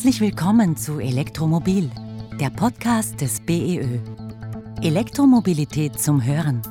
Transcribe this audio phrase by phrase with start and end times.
[0.00, 1.90] Herzlich willkommen zu Elektromobil,
[2.40, 3.98] der Podcast des BEÖ.
[4.80, 6.62] Elektromobilität zum Hören.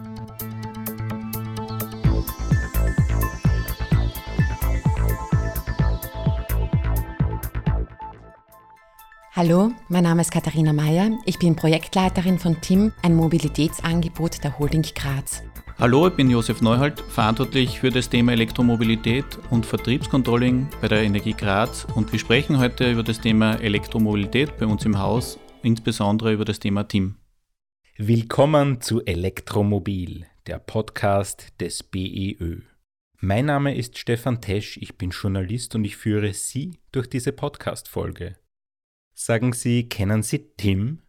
[9.34, 11.11] Hallo, mein Name ist Katharina Mayer.
[11.25, 15.43] Ich bin Projektleiterin von TIM, ein Mobilitätsangebot der Holding Graz.
[15.80, 21.31] Hallo, ich bin Josef Neuhold, verantwortlich für das Thema Elektromobilität und Vertriebscontrolling bei der Energie
[21.31, 26.44] Graz und wir sprechen heute über das Thema Elektromobilität bei uns im Haus, insbesondere über
[26.44, 27.16] das Thema TIM.
[27.95, 32.59] Willkommen zu Elektromobil, der Podcast des BEÖ.
[33.22, 38.36] Mein Name ist Stefan Tesch, ich bin Journalist und ich führe Sie durch diese Podcast-Folge.
[39.14, 41.03] Sagen Sie, kennen Sie Tim?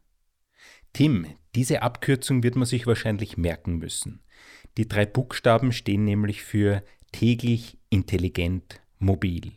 [0.93, 4.23] Tim, diese Abkürzung wird man sich wahrscheinlich merken müssen.
[4.77, 9.53] Die drei Buchstaben stehen nämlich für täglich, intelligent, mobil.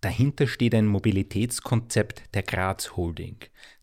[0.00, 3.38] Dahinter steht ein Mobilitätskonzept der Graz Holding.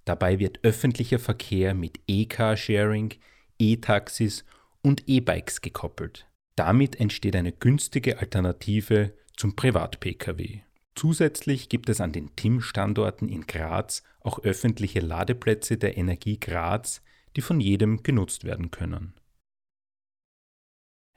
[0.05, 3.15] Dabei wird öffentlicher Verkehr mit E-Car-Sharing,
[3.59, 4.45] E-Taxis
[4.81, 6.27] und E-Bikes gekoppelt.
[6.55, 10.61] Damit entsteht eine günstige Alternative zum Privat-Pkw.
[10.95, 17.01] Zusätzlich gibt es an den TIM-Standorten in Graz auch öffentliche Ladeplätze der Energie Graz,
[17.35, 19.13] die von jedem genutzt werden können.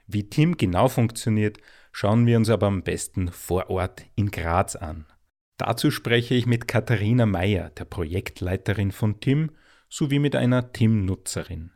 [0.07, 1.57] Wie TIM genau funktioniert,
[1.91, 5.05] schauen wir uns aber am besten vor Ort in Graz an.
[5.57, 9.51] Dazu spreche ich mit Katharina Meyer, der Projektleiterin von TIM,
[9.89, 11.71] sowie mit einer TIM-Nutzerin.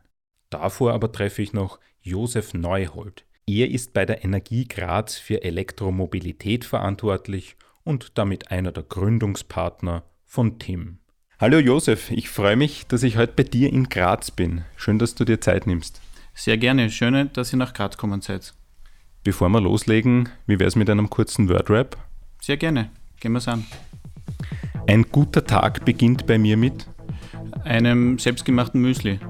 [0.48, 3.26] Davor aber treffe ich noch Josef Neuhold.
[3.46, 10.58] Er ist bei der Energie Graz für Elektromobilität verantwortlich und damit einer der Gründungspartner von
[10.58, 11.00] TIM.
[11.38, 14.64] Hallo Josef, ich freue mich, dass ich heute bei dir in Graz bin.
[14.76, 16.00] Schön, dass du dir Zeit nimmst.
[16.34, 16.90] Sehr gerne.
[16.90, 18.54] Schön, dass ihr nach Graz kommen seid.
[19.24, 21.96] Bevor wir loslegen, wie wäre es mit einem kurzen Wordrap?
[22.40, 22.90] Sehr gerne.
[23.20, 23.64] Gehen wir es an.
[24.88, 26.86] Ein guter Tag beginnt bei mir mit
[27.64, 29.20] einem selbstgemachten Müsli.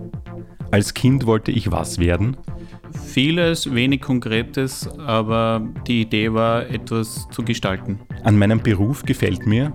[0.71, 2.39] Als Kind wollte ich was werden?
[3.07, 8.01] Vieles, wenig Konkretes, aber die Idee war, etwas zu gestalten.
[8.25, 9.75] An meinem Beruf gefällt mir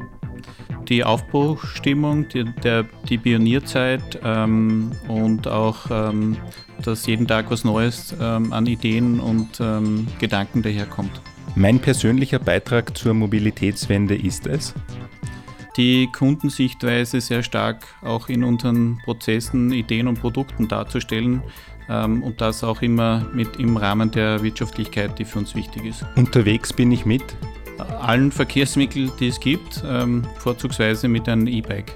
[0.90, 6.38] die Aufbruchstimmung, die, der, die Pionierzeit ähm, und auch, ähm,
[6.84, 11.22] dass jeden Tag was Neues ähm, an Ideen und ähm, Gedanken daherkommt.
[11.56, 14.74] Mein persönlicher Beitrag zur Mobilitätswende ist es?
[15.76, 21.44] Die Kundensichtweise sehr stark auch in unseren Prozessen, Ideen und Produkten darzustellen
[21.90, 26.06] ähm, und das auch immer mit im Rahmen der Wirtschaftlichkeit, die für uns wichtig ist.
[26.16, 27.24] Unterwegs bin ich mit
[27.80, 31.96] allen Verkehrsmitteln, die es gibt, ähm, vorzugsweise mit einem E-Bike.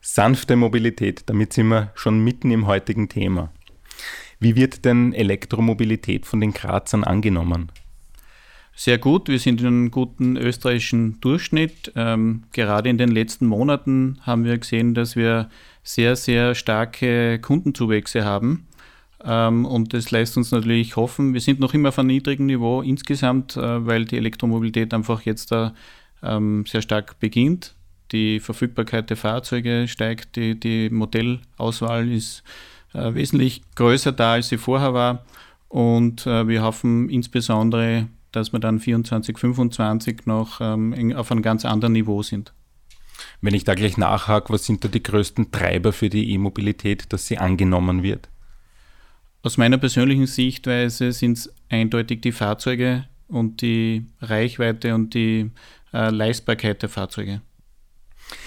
[0.00, 3.52] Sanfte Mobilität, damit sind wir schon mitten im heutigen Thema.
[4.38, 7.72] Wie wird denn Elektromobilität von den Grazern angenommen?
[8.74, 11.92] Sehr gut, wir sind in einem guten österreichischen Durchschnitt.
[11.96, 15.48] Ähm, gerade in den letzten Monaten haben wir gesehen, dass wir
[15.82, 18.66] sehr, sehr starke Kundenzuwächse haben.
[19.24, 22.82] Ähm, und das lässt uns natürlich hoffen, wir sind noch immer auf einem niedrigen Niveau
[22.82, 25.74] insgesamt, äh, weil die Elektromobilität einfach jetzt da
[26.22, 27.74] ähm, sehr stark beginnt.
[28.12, 32.44] Die Verfügbarkeit der Fahrzeuge steigt, die, die Modellauswahl ist
[32.94, 35.24] äh, wesentlich größer da, als sie vorher war.
[35.68, 41.64] Und äh, wir hoffen insbesondere, dass wir dann 24, 25 noch ähm, auf einem ganz
[41.64, 42.52] anderen Niveau sind.
[43.40, 47.26] Wenn ich da gleich nachhake, was sind da die größten Treiber für die E-Mobilität, dass
[47.26, 48.28] sie angenommen wird?
[49.46, 55.52] Aus meiner persönlichen Sichtweise sind es eindeutig die Fahrzeuge und die Reichweite und die
[55.92, 57.42] äh, Leistbarkeit der Fahrzeuge.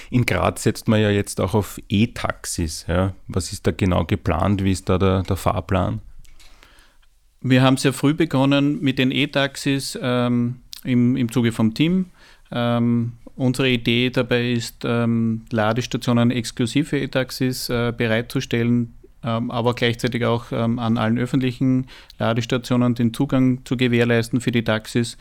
[0.09, 2.83] In Graz setzt man ja jetzt auch auf E-Taxis.
[2.89, 3.13] Ja.
[3.29, 4.61] Was ist da genau geplant?
[4.61, 6.01] Wie ist da der, der Fahrplan?
[7.39, 12.07] Wir haben sehr früh begonnen mit den E-Taxis ähm, im, im Zuge vom Team.
[12.51, 18.95] Ähm, unsere Idee dabei ist, ähm, Ladestationen exklusive E-Taxis äh, bereitzustellen,
[19.27, 21.87] aber gleichzeitig auch ähm, an allen öffentlichen
[22.17, 25.17] Ladestationen den Zugang zu gewährleisten für die Taxis.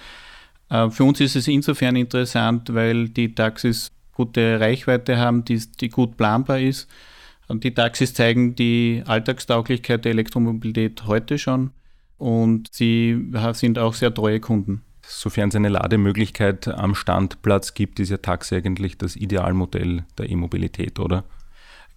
[0.70, 5.88] Äh, für uns ist es insofern interessant, weil die Taxis gute Reichweite haben, die, die
[5.88, 6.88] gut planbar ist.
[7.50, 11.70] Die Taxis zeigen die Alltagstauglichkeit der Elektromobilität heute schon
[12.18, 14.82] und sie sind auch sehr treue Kunden.
[15.00, 20.98] Sofern es eine Lademöglichkeit am Standplatz gibt, ist ja Taxi eigentlich das Idealmodell der E-Mobilität,
[20.98, 21.24] oder?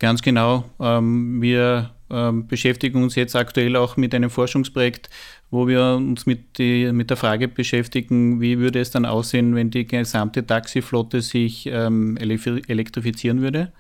[0.01, 0.63] Ganz genau.
[0.80, 5.12] Ähm, wir ähm, beschäftigen uns jetzt aktuell auch mit einem Forschungsprojekt,
[5.51, 9.69] wo wir uns mit, die, mit der Frage beschäftigen, wie würde es dann aussehen, wenn
[9.69, 13.71] die gesamte Taxiflotte sich ähm, elektrifizieren würde.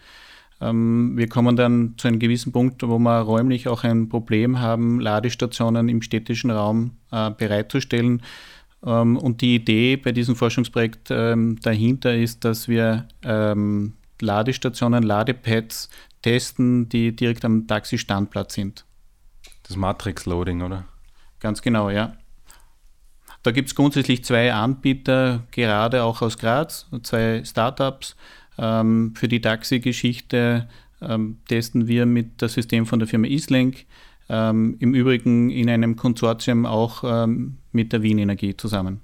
[0.59, 5.89] wir kommen dann zu einem gewissen Punkt, wo wir räumlich auch ein Problem haben, Ladestationen
[5.89, 8.21] im städtischen Raum äh, bereitzustellen.
[8.81, 13.07] Und die Idee bei diesem Forschungsprojekt dahinter ist, dass wir
[14.21, 15.89] Ladestationen, Ladepads
[16.21, 18.85] testen, die direkt am Taxistandplatz sind.
[19.63, 20.85] Das Matrix-Loading, oder?
[21.39, 22.13] Ganz genau, ja.
[23.43, 28.15] Da gibt es grundsätzlich zwei Anbieter, gerade auch aus Graz, zwei Startups.
[28.57, 30.67] Ähm, für die Taxi-Geschichte
[31.01, 33.85] ähm, testen wir mit das System von der Firma Islenk.
[34.29, 39.01] Ähm, Im Übrigen in einem Konsortium auch ähm, mit der Wien Energie zusammen.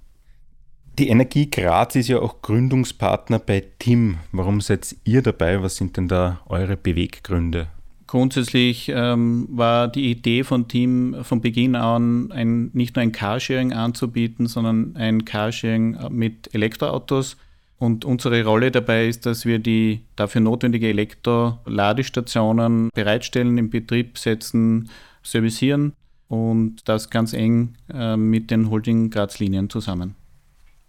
[1.00, 4.18] Die Energie Graz ist ja auch Gründungspartner bei TIM.
[4.32, 5.62] Warum seid ihr dabei?
[5.62, 7.68] Was sind denn da eure Beweggründe?
[8.08, 13.74] Grundsätzlich ähm, war die Idee von Team von Beginn an ein, nicht nur ein Carsharing
[13.74, 17.38] anzubieten, sondern ein Carsharing mit Elektroautos.
[17.78, 24.90] Und unsere Rolle dabei ist, dass wir die dafür notwendige Elektroladestationen bereitstellen, in Betrieb setzen,
[25.22, 25.94] servicieren
[26.28, 30.16] und das ganz eng äh, mit den Holding Graz-Linien zusammen.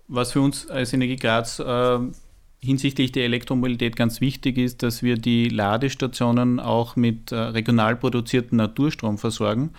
[0.09, 1.99] Was für uns als Energie Graz äh,
[2.61, 8.57] hinsichtlich der Elektromobilität ganz wichtig ist, dass wir die Ladestationen auch mit äh, regional produziertem
[8.57, 9.71] Naturstrom versorgen.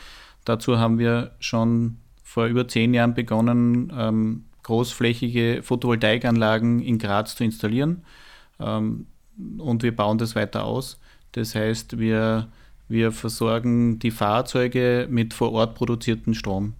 [0.45, 7.43] Dazu haben wir schon vor über zehn Jahren begonnen, ähm, großflächige Photovoltaikanlagen in Graz zu
[7.43, 8.03] installieren.
[8.59, 9.07] Ähm,
[9.57, 10.99] und wir bauen das weiter aus.
[11.31, 12.49] Das heißt, wir,
[12.87, 16.73] wir versorgen die Fahrzeuge mit vor Ort produziertem Strom.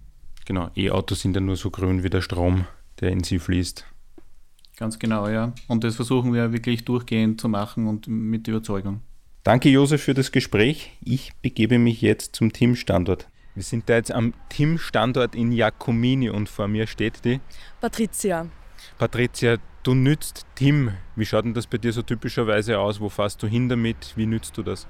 [0.46, 2.66] Genau, E-Autos sind ja nur so grün wie der Strom,
[3.00, 3.84] der in sie fließt.
[4.76, 5.52] Ganz genau, ja.
[5.68, 9.02] Und das versuchen wir wirklich durchgehend zu machen und mit Überzeugung.
[9.42, 10.92] Danke, Josef, für das Gespräch.
[11.02, 13.28] Ich begebe mich jetzt zum Teamstandort.
[13.54, 17.40] Wir sind da jetzt am Teamstandort in Jacomini und vor mir steht die
[17.80, 18.46] Patricia.
[18.96, 20.92] Patricia, du nützt Tim.
[21.16, 23.00] Wie schaut denn das bei dir so typischerweise aus?
[23.00, 24.14] Wo fährst du hin damit?
[24.16, 24.86] Wie nützt du das?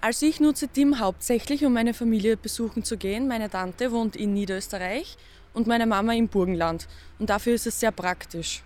[0.00, 3.28] Also ich nutze Tim hauptsächlich, um meine Familie besuchen zu gehen.
[3.28, 5.16] Meine Tante wohnt in Niederösterreich
[5.54, 6.88] und meine Mama im Burgenland.
[7.18, 8.62] Und dafür ist es sehr praktisch.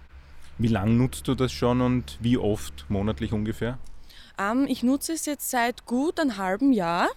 [0.58, 3.78] Wie lange nutzt du das schon und wie oft monatlich ungefähr?
[4.38, 7.08] Ähm, ich nutze es jetzt seit gut einem halben Jahr.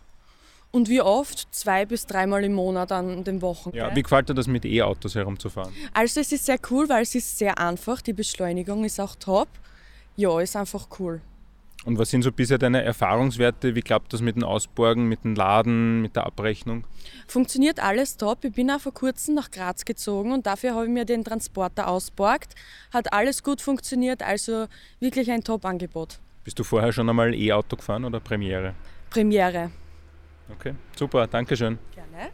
[0.71, 1.47] Und wie oft?
[1.51, 3.71] Zwei bis dreimal im Monat an den Wochen.
[3.73, 5.73] Ja, wie gefällt dir das mit E-Autos herumzufahren?
[5.93, 8.01] Also es ist sehr cool, weil es ist sehr einfach.
[8.01, 9.47] Die Beschleunigung ist auch top.
[10.17, 11.21] Ja, ist einfach cool.
[11.87, 13.73] Und was sind so bisher deine Erfahrungswerte?
[13.73, 16.83] Wie klappt das mit dem Ausborgen, mit dem Laden, mit der Abrechnung?
[17.29, 18.43] Funktioniert alles top.
[18.43, 21.87] Ich bin auch vor kurzem nach Graz gezogen und dafür habe ich mir den Transporter
[21.87, 22.55] ausborgt.
[22.91, 24.67] Hat alles gut funktioniert, also
[24.99, 26.19] wirklich ein Top-Angebot.
[26.43, 28.73] Bist du vorher schon einmal E-Auto gefahren oder Premiere?
[29.09, 29.71] Premiere.
[30.51, 31.79] Okay, super, danke schön.
[31.95, 32.31] Gerne.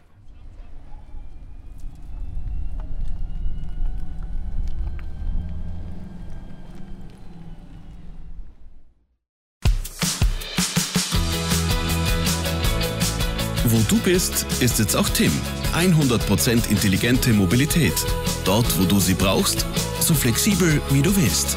[13.88, 15.32] Du bist, ist jetzt auch Tim.
[15.74, 17.94] 100% intelligente Mobilität.
[18.44, 19.66] Dort, wo du sie brauchst,
[20.00, 21.56] so flexibel wie du willst.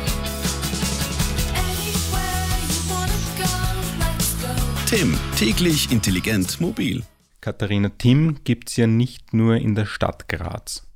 [4.88, 7.03] Tim, täglich intelligent mobil.
[7.41, 10.87] Katharina, Tim gibt es ja nicht nur in der Stadt Graz.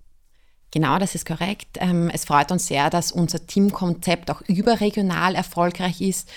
[0.74, 1.78] Genau, das ist korrekt.
[1.82, 6.30] Ähm, es freut uns sehr, dass unser Teamkonzept auch überregional erfolgreich ist.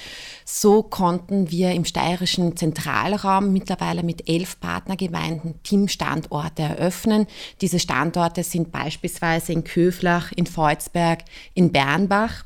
[0.45, 7.29] So konnten wir im steirischen Zentralraum mittlerweile mit elf Partnergemeinden Teamstandorte eröffnen.
[7.61, 11.21] Diese Standorte sind beispielsweise in Köflach, in Volzberg,
[11.55, 12.45] in Bernbach.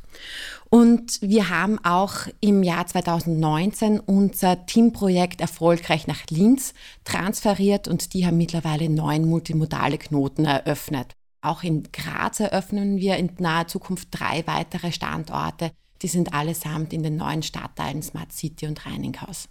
[0.68, 8.26] Und wir haben auch im Jahr 2019 unser Teamprojekt erfolgreich nach Linz transferiert und die
[8.26, 11.14] haben mittlerweile neun multimodale Knoten eröffnet.
[11.40, 15.70] Auch in Graz eröffnen wir in naher Zukunft drei weitere Standorte.
[16.02, 19.48] Die sind allesamt in den neuen Stadtteilen Smart City und Reininghaus.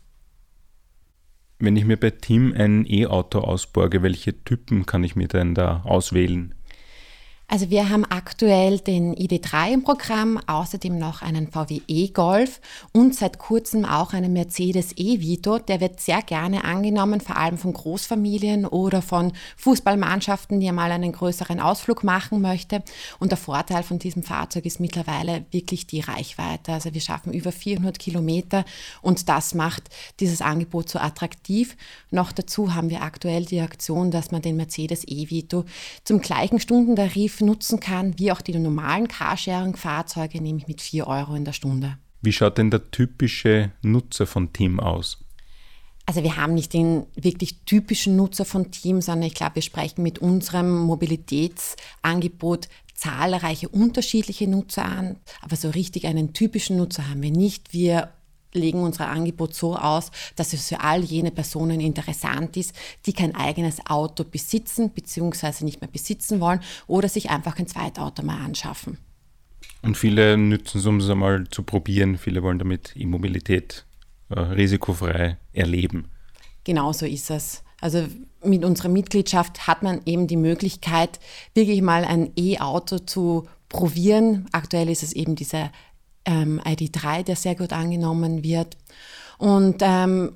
[1.60, 5.82] Wenn ich mir bei Team ein E-Auto ausborge, welche Typen kann ich mir denn da
[5.84, 6.54] auswählen?
[7.50, 12.60] Also wir haben aktuell den ID3 im Programm, außerdem noch einen VW e-Golf
[12.92, 15.58] und seit kurzem auch einen Mercedes e-Vito.
[15.58, 21.14] Der wird sehr gerne angenommen, vor allem von Großfamilien oder von Fußballmannschaften, die einmal einen
[21.14, 22.84] größeren Ausflug machen möchte.
[23.18, 26.74] Und der Vorteil von diesem Fahrzeug ist mittlerweile wirklich die Reichweite.
[26.74, 28.66] Also wir schaffen über 400 Kilometer
[29.02, 29.84] und das macht
[30.20, 31.78] dieses Angebot so attraktiv.
[32.12, 35.64] Noch dazu haben wir aktuell die Aktion, dass man den Mercedes e-Vito
[36.04, 41.46] zum gleichen Stundentarif nutzen kann, wie auch die normalen Carsharing-Fahrzeuge, nämlich mit 4 Euro in
[41.46, 41.98] der Stunde.
[42.22, 45.24] Wie schaut denn der typische Nutzer von Team aus?
[46.06, 50.04] Also wir haben nicht den wirklich typischen Nutzer von Team, sondern ich glaube, wir sprechen
[50.04, 55.18] mit unserem Mobilitätsangebot zahlreiche unterschiedliche Nutzer an.
[55.42, 57.74] Aber so richtig einen typischen Nutzer haben wir nicht.
[57.74, 58.14] Wir
[58.54, 62.74] legen unser Angebot so aus, dass es für all jene Personen interessant ist,
[63.06, 65.66] die kein eigenes Auto besitzen bzw.
[65.66, 68.98] nicht mehr besitzen wollen oder sich einfach ein Zweitauto mal anschaffen.
[69.82, 72.18] Und viele nützen es, um es einmal zu probieren.
[72.18, 73.86] Viele wollen damit Immobilität
[74.30, 76.06] äh, risikofrei erleben.
[76.64, 77.64] Genau so ist es.
[77.80, 78.08] Also
[78.44, 81.20] mit unserer Mitgliedschaft hat man eben die Möglichkeit,
[81.54, 84.48] wirklich mal ein E-Auto zu probieren.
[84.52, 85.72] Aktuell ist es eben dieser
[86.28, 88.78] ähm, ID3, der sehr gut angenommen wird.
[89.40, 90.34] Und ähm,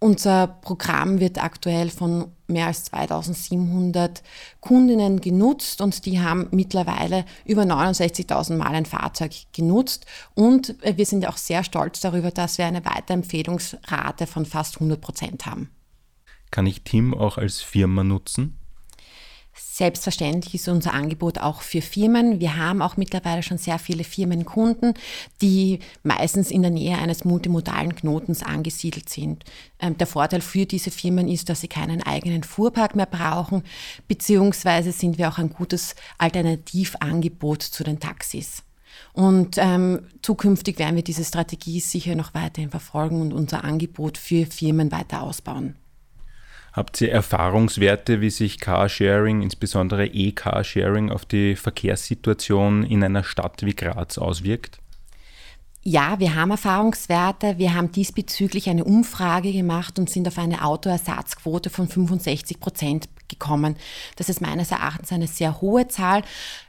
[0.00, 4.22] unser Programm wird aktuell von mehr als 2700
[4.60, 10.04] Kundinnen genutzt und die haben mittlerweile über 69.000 Mal ein Fahrzeug genutzt.
[10.34, 15.46] Und wir sind auch sehr stolz darüber, dass wir eine Weiterempfehlungsrate von fast 100 Prozent
[15.46, 15.70] haben.
[16.50, 18.58] Kann ich Tim auch als Firma nutzen?
[19.56, 22.40] Selbstverständlich ist unser Angebot auch für Firmen.
[22.40, 24.94] Wir haben auch mittlerweile schon sehr viele Firmenkunden,
[25.42, 29.44] die meistens in der Nähe eines multimodalen Knotens angesiedelt sind.
[29.78, 33.62] Ähm, der Vorteil für diese Firmen ist, dass sie keinen eigenen Fuhrpark mehr brauchen,
[34.08, 38.64] beziehungsweise sind wir auch ein gutes Alternativangebot zu den Taxis.
[39.12, 44.46] Und ähm, zukünftig werden wir diese Strategie sicher noch weiterhin verfolgen und unser Angebot für
[44.46, 45.76] Firmen weiter ausbauen.
[46.74, 53.76] Habt ihr Erfahrungswerte, wie sich Carsharing, insbesondere E-Carsharing, auf die Verkehrssituation in einer Stadt wie
[53.76, 54.78] Graz auswirkt?
[55.84, 57.58] Ja, wir haben Erfahrungswerte.
[57.58, 63.76] Wir haben diesbezüglich eine Umfrage gemacht und sind auf eine Autoersatzquote von 65 Prozent gekommen.
[64.16, 66.22] Das ist meines Erachtens eine sehr hohe Zahl.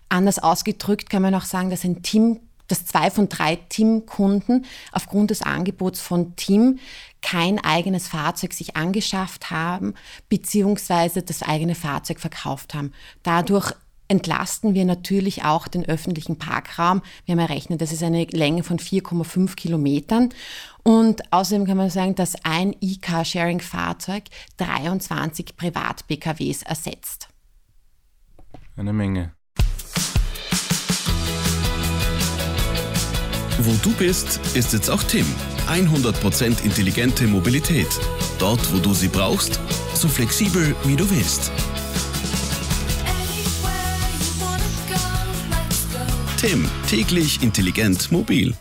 [0.07, 5.31] Anders ausgedrückt kann man auch sagen, dass ein Team dass zwei von drei TIM-Kunden aufgrund
[5.31, 6.79] des Angebots von TIM
[7.21, 9.93] kein eigenes Fahrzeug sich angeschafft haben,
[10.29, 12.91] beziehungsweise das eigene Fahrzeug verkauft haben.
[13.23, 13.73] Dadurch
[14.07, 17.01] entlasten wir natürlich auch den öffentlichen Parkraum.
[17.25, 20.29] Wir haben errechnet, das ist eine Länge von 4,5 Kilometern.
[20.83, 24.25] Und außerdem kann man sagen, dass ein E-Car-Sharing-Fahrzeug
[24.57, 27.29] 23 Privat-PKWs ersetzt.
[28.75, 29.33] Eine Menge.
[33.57, 35.25] Wo du bist, ist jetzt auch Tim.
[35.67, 37.87] 100% intelligente Mobilität.
[38.37, 39.59] Dort, wo du sie brauchst,
[39.93, 41.51] so flexibel wie du willst.
[46.37, 48.53] Tim, täglich intelligent mobil.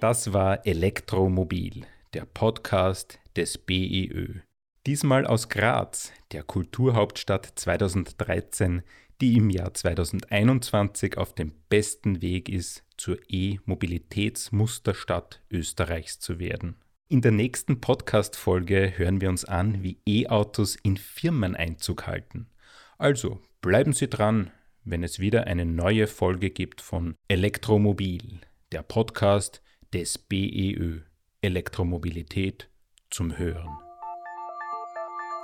[0.00, 4.42] Das war Elektromobil, der Podcast des BEÖ.
[4.86, 8.82] Diesmal aus Graz, der Kulturhauptstadt 2013,
[9.22, 16.76] die im Jahr 2021 auf dem besten Weg ist, zur E-Mobilitätsmusterstadt Österreichs zu werden.
[17.08, 22.50] In der nächsten Podcast-Folge hören wir uns an, wie E-Autos in Firmen Einzug halten.
[22.98, 24.50] Also bleiben Sie dran,
[24.84, 29.62] wenn es wieder eine neue Folge gibt von Elektromobil, der Podcast
[29.94, 31.00] des BEÖ.
[31.40, 32.68] Elektromobilität
[33.08, 33.83] zum Hören.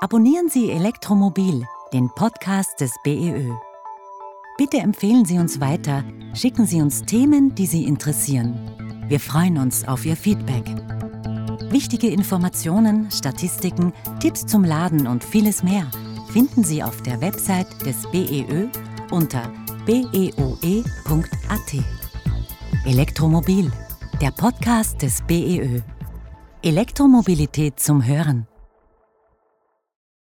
[0.03, 3.53] Abonnieren Sie Elektromobil, den Podcast des BEÖ.
[4.57, 9.05] Bitte empfehlen Sie uns weiter, schicken Sie uns Themen, die Sie interessieren.
[9.09, 10.65] Wir freuen uns auf Ihr Feedback.
[11.71, 15.87] Wichtige Informationen, Statistiken, Tipps zum Laden und vieles mehr
[16.33, 18.69] finden Sie auf der Website des BEÖ
[19.11, 19.53] unter
[19.85, 20.85] beoe.at.
[22.87, 23.71] Elektromobil,
[24.23, 25.83] der Podcast des BEÖ.
[26.63, 28.47] Elektromobilität zum Hören.